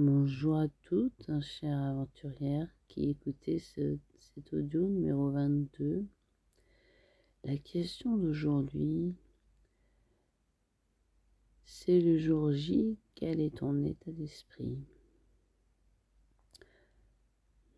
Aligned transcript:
Bonjour 0.00 0.58
à 0.58 0.68
toutes, 0.84 1.28
chères 1.40 1.76
aventurières 1.76 2.68
qui 2.86 3.10
écoutez 3.10 3.58
ce, 3.58 3.98
cet 4.20 4.52
audio 4.52 4.88
numéro 4.88 5.32
22. 5.32 6.06
La 7.42 7.56
question 7.56 8.16
d'aujourd'hui, 8.16 9.16
c'est 11.64 12.00
le 12.00 12.16
jour 12.16 12.52
J, 12.52 12.96
quel 13.16 13.40
est 13.40 13.56
ton 13.56 13.82
état 13.82 14.12
d'esprit? 14.12 14.78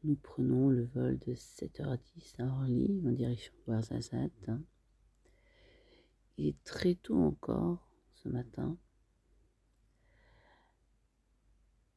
Nous 0.05 0.16
prenons 0.16 0.68
le 0.68 0.84
vol 0.84 1.18
de 1.21 1.32
7h10 1.32 2.43
à 2.43 2.45
Orly 2.48 3.00
en 3.07 3.12
direction 3.12 3.55
de 3.66 3.73
Ouarzazate. 3.73 4.50
Il 6.37 6.48
est 6.48 6.64
très 6.64 6.96
tôt 6.96 7.16
encore 7.16 7.89
ce 8.12 8.29
matin. 8.29 8.77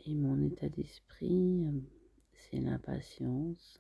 Et 0.05 0.15
mon 0.15 0.41
état 0.41 0.67
d'esprit, 0.67 1.65
euh, 1.65 1.79
c'est 2.33 2.59
l'impatience, 2.59 3.79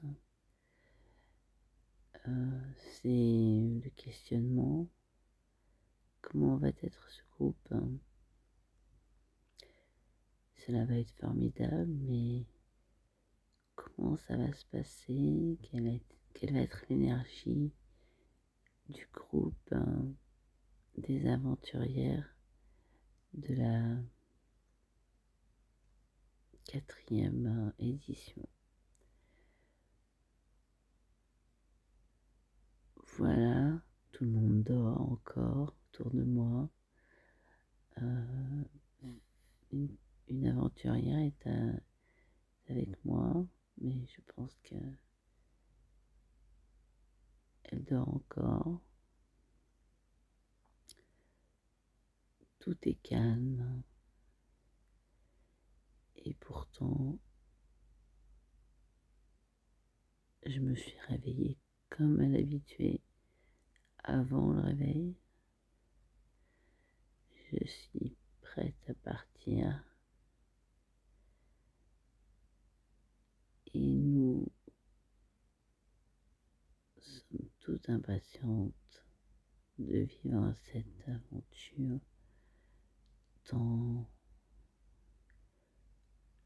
euh, 2.27 2.61
c'est 2.77 3.09
le 3.83 3.89
questionnement. 3.97 4.87
Comment 6.21 6.55
va 6.55 6.69
être 6.69 7.09
ce 7.09 7.21
groupe 7.35 7.67
hein? 7.71 7.89
Cela 10.65 10.85
va 10.85 10.95
être 10.95 11.11
formidable, 11.19 11.91
mais 12.07 12.45
comment 13.75 14.15
ça 14.15 14.37
va 14.37 14.53
se 14.53 14.65
passer? 14.67 15.57
Quelle, 15.61 16.53
va 16.53 16.59
être 16.59 16.85
l'énergie 16.89 17.73
du 18.87 19.05
groupe 19.11 19.73
hein, 19.73 20.05
des 20.95 21.27
aventurières 21.27 22.33
de 23.33 23.55
la 23.55 23.97
quatrième 26.73 27.73
euh, 27.77 27.85
édition. 27.85 28.47
Voilà, 33.17 33.79
tout 34.11 34.23
le 34.23 34.31
monde 34.31 34.63
dort 34.63 35.01
encore 35.01 35.75
autour 35.91 36.09
de 36.09 36.23
moi. 36.23 36.67
Euh, 38.01 38.63
une, 39.71 40.47
aventurière 40.47 41.19
est 41.19 41.47
avec 42.67 43.05
moi, 43.05 43.45
mais 43.79 44.07
je 44.07 44.21
pense 44.33 44.57
que 44.63 44.75
elle 47.65 47.83
dort 47.83 48.09
encore. 48.09 48.81
Tout 52.57 52.77
est 52.81 52.95
calme. 53.03 53.83
Et 56.25 56.33
pourtant, 56.35 57.19
je 60.45 60.59
me 60.59 60.73
suis 60.75 60.97
réveillée 61.07 61.57
comme 61.89 62.19
à 62.21 62.27
l'habitude 62.27 63.01
avant 64.03 64.53
le 64.53 64.61
réveil. 64.61 65.15
Je 67.51 67.67
suis 67.67 68.15
prête 68.41 68.89
à 68.89 68.93
partir. 68.93 69.83
Et 73.73 73.79
nous 73.79 74.49
sommes 76.99 77.49
toutes 77.59 77.89
impatientes 77.89 78.73
de 79.77 79.99
vivre 79.99 80.53
cette 80.71 81.09
aventure 81.09 81.99
tant 83.45 84.07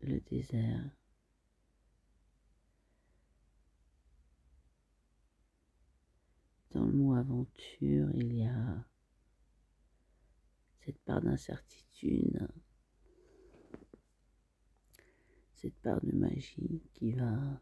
le 0.01 0.19
désert. 0.21 0.89
Dans 6.71 6.85
le 6.85 6.93
mot 6.93 7.13
aventure, 7.15 8.09
il 8.13 8.33
y 8.35 8.45
a 8.45 8.85
cette 10.85 10.99
part 10.99 11.21
d'incertitude, 11.21 12.47
cette 15.55 15.79
part 15.81 15.99
de 16.01 16.11
magie 16.11 16.83
qui 16.93 17.13
va 17.13 17.61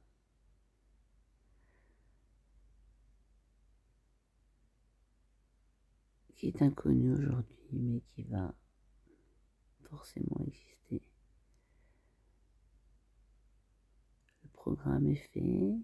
qui 6.35 6.47
est 6.47 6.61
inconnue 6.61 7.13
aujourd'hui, 7.13 7.79
mais 7.79 8.01
qui 8.01 8.23
va 8.23 8.53
forcément 9.89 10.34
programme 14.65 15.05
est 15.05 15.29
fait. 15.31 15.77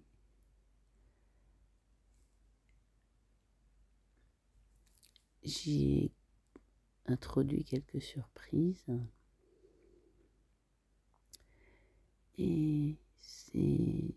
J'ai 5.44 6.12
introduit 7.06 7.64
quelques 7.64 8.02
surprises. 8.02 8.88
Et 12.40 12.98
c'est 13.20 14.16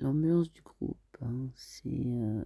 l'ambiance 0.00 0.50
du 0.50 0.62
groupe. 0.62 0.98
Hein. 1.20 1.50
C'est, 1.54 1.86
euh, 1.86 2.42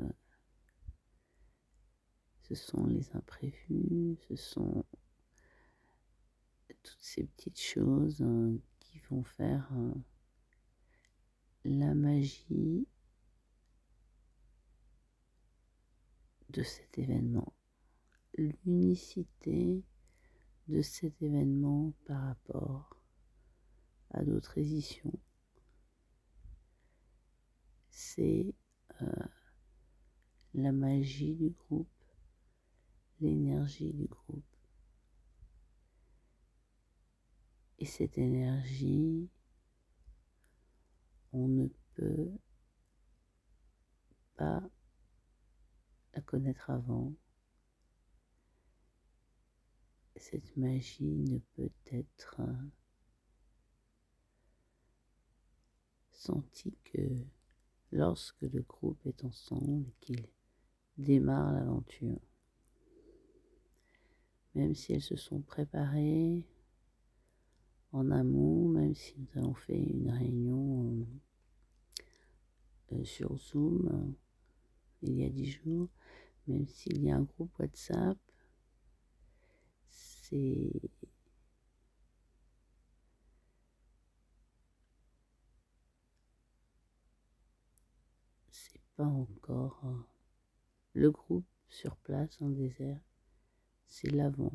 ce 2.43 2.55
sont 2.55 2.85
les 2.85 3.17
imprévus, 3.17 4.19
ce 4.29 4.37
sont 4.37 4.85
toutes 6.83 7.01
ces 7.01 7.25
petites 7.25 7.59
choses 7.61 8.21
hein, 8.21 8.59
qui 8.79 8.99
vont 9.09 9.25
faire 9.25 9.67
hein, 9.73 9.95
la 11.69 11.95
magie 11.95 12.87
de 16.51 16.63
cet 16.63 16.99
événement, 16.99 17.53
l'unicité 18.37 19.85
de 20.69 20.83
cet 20.83 21.21
événement 21.23 21.93
par 22.07 22.23
rapport 22.23 22.97
à 24.11 24.25
d'autres 24.25 24.59
éditions. 24.59 25.19
C'est 27.91 28.55
euh, 29.03 29.07
la 30.55 30.73
magie 30.73 31.35
du 31.35 31.51
groupe, 31.51 31.89
l'énergie 33.21 33.93
du 33.93 34.07
groupe. 34.07 34.45
Et 37.79 37.85
cette 37.85 38.19
énergie, 38.19 39.29
on 41.39 41.49
ne 41.49 41.69
peut 41.95 42.31
pas 44.37 44.63
la 46.15 46.21
connaître 46.23 46.71
avant. 46.71 47.13
Cette 50.17 50.57
magie 50.57 51.17
ne 51.17 51.39
peut 51.55 51.71
être 51.93 52.41
sentie 56.11 56.77
que 56.85 57.25
lorsque 57.93 58.43
le 58.43 58.63
groupe 58.63 59.07
est 59.07 59.25
ensemble 59.25 59.87
et 59.89 59.95
qu'il 60.01 60.29
démarre 60.97 61.53
l'aventure. 61.53 62.21
Même 64.55 64.75
si 64.75 64.93
elles 64.93 65.03
se 65.03 65.17
sont 65.17 65.41
préparées 65.41 66.49
en 67.93 68.11
amont, 68.11 68.69
même 68.69 68.95
si 68.95 69.15
nous 69.19 69.41
avons 69.41 69.55
fait 69.55 69.81
une 69.81 70.11
réunion 70.11 71.07
euh, 72.93 73.05
sur 73.05 73.37
Zoom 73.37 73.89
euh, 73.93 74.13
il 75.03 75.19
y 75.19 75.25
a 75.25 75.29
dix 75.29 75.51
jours, 75.51 75.89
même 76.47 76.67
s'il 76.67 77.03
y 77.05 77.11
a 77.11 77.17
un 77.17 77.23
groupe 77.23 77.57
WhatsApp, 77.59 78.19
c'est 79.91 80.73
c'est 88.51 88.81
pas 88.97 89.05
encore 89.05 89.81
euh, 89.85 90.03
le 90.95 91.11
groupe 91.11 91.47
sur 91.69 91.97
place 91.97 92.41
en 92.41 92.49
désert, 92.51 93.01
c'est 93.87 94.11
l'avant. 94.11 94.53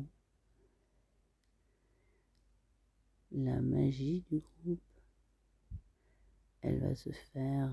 La 3.32 3.60
magie 3.60 4.22
du 4.30 4.38
groupe, 4.38 4.80
elle 6.60 6.80
va 6.80 6.94
se 6.94 7.10
faire 7.10 7.72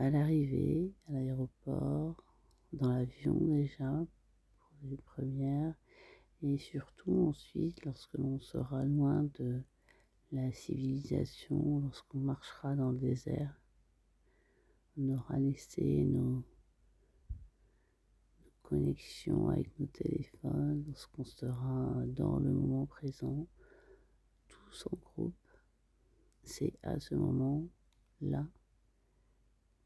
à 0.00 0.08
l'arrivée, 0.08 0.94
à 1.08 1.12
l'aéroport, 1.12 2.24
dans 2.72 2.90
l'avion 2.90 3.34
déjà, 3.34 4.06
pour 4.56 4.88
les 4.88 4.96
premières, 4.96 5.74
et 6.40 6.56
surtout 6.56 7.28
ensuite 7.28 7.84
lorsque 7.84 8.14
l'on 8.14 8.40
sera 8.40 8.82
loin 8.86 9.28
de 9.38 9.60
la 10.32 10.50
civilisation, 10.52 11.80
lorsqu'on 11.80 12.20
marchera 12.20 12.74
dans 12.76 12.92
le 12.92 12.98
désert, 12.98 13.60
on 14.96 15.10
aura 15.10 15.38
laissé 15.38 16.06
nos, 16.06 16.42
connexion 18.62 19.50
avec 19.50 19.78
nos 19.78 19.86
téléphones, 19.86 20.82
lorsqu'on 20.88 21.24
sera 21.24 22.04
dans 22.06 22.38
le 22.38 22.52
moment 22.52 22.86
présent, 22.86 23.46
tous 24.48 24.86
en 24.90 24.96
groupe, 24.96 25.34
c'est 26.42 26.72
à 26.84 26.98
ce 26.98 27.14
moment-là 27.16 28.46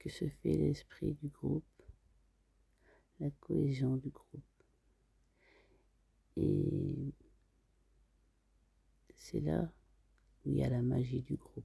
que 0.04 0.10
se 0.10 0.28
fait 0.28 0.54
l'esprit 0.54 1.14
du 1.14 1.28
groupe, 1.28 1.82
la 3.20 3.30
cohésion 3.30 3.96
du 3.96 4.10
groupe. 4.10 4.44
Et 6.36 7.14
c'est 9.14 9.40
là 9.40 9.72
où 10.44 10.50
il 10.50 10.56
y 10.58 10.62
a 10.62 10.68
la 10.68 10.82
magie 10.82 11.22
du 11.22 11.36
groupe. 11.36 11.64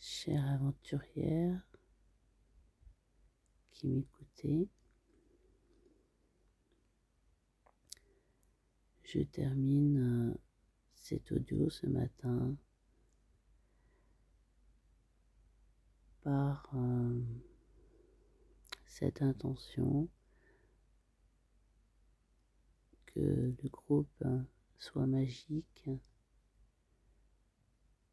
Chère 0.00 0.44
aventurière 0.50 1.62
qui 3.70 3.86
m'écoutait, 3.86 4.68
je 9.04 9.20
termine 9.20 10.32
euh, 10.32 10.45
cet 10.96 11.32
audio 11.32 11.70
ce 11.70 11.86
matin 11.86 12.56
par 16.22 16.68
euh, 16.74 17.22
cette 18.84 19.22
intention 19.22 20.08
que 23.06 23.54
le 23.62 23.68
groupe 23.68 24.24
soit 24.78 25.06
magique, 25.06 25.88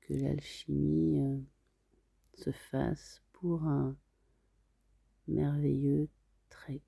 que 0.01 0.13
l'alchimie 0.13 1.19
euh, 1.21 1.39
se 2.35 2.51
fasse 2.51 3.21
pour 3.31 3.63
un 3.63 3.97
merveilleux 5.27 6.07
trek. 6.49 6.81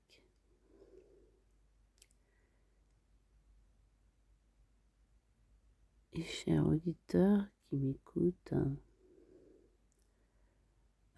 Et 6.12 6.14
chers 6.26 6.66
auditeurs 6.66 7.46
qui 7.62 7.76
m'écoutent, 7.76 8.54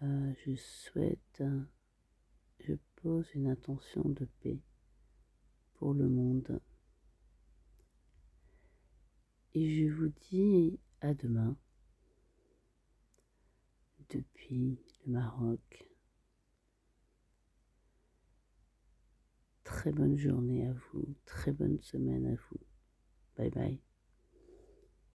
euh, 0.03 0.33
je 0.45 0.55
souhaite, 0.55 1.43
je 2.59 2.73
pose 2.95 3.27
une 3.33 3.47
intention 3.47 4.03
de 4.05 4.25
paix 4.41 4.59
pour 5.73 5.93
le 5.93 6.07
monde. 6.07 6.61
Et 9.55 9.87
je 9.87 9.91
vous 9.91 10.09
dis 10.29 10.79
à 11.01 11.13
demain 11.13 11.57
depuis 14.09 14.79
le 15.05 15.11
Maroc. 15.11 15.89
Très 19.63 19.91
bonne 19.91 20.17
journée 20.17 20.67
à 20.67 20.73
vous, 20.73 21.15
très 21.25 21.51
bonne 21.51 21.79
semaine 21.79 22.27
à 22.27 22.35
vous. 22.35 22.59
Bye 23.35 23.49
bye. 23.49 23.88